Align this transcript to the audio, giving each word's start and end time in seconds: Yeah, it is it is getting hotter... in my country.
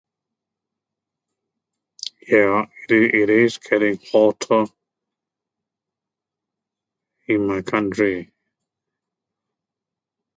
Yeah, 2.27 2.65
it 2.89 2.89
is 2.89 3.11
it 3.13 3.29
is 3.29 3.57
getting 3.59 3.99
hotter... 4.11 4.65
in 7.27 7.45
my 7.47 7.61
country. 7.61 8.33